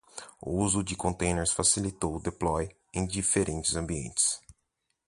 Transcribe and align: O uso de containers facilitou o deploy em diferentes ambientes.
O 0.41 0.49
uso 0.65 0.81
de 0.87 0.95
containers 0.95 1.51
facilitou 1.53 2.15
o 2.15 2.19
deploy 2.19 2.75
em 2.91 3.05
diferentes 3.05 3.75
ambientes. 3.75 4.41